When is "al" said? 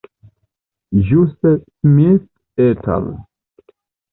2.97-3.07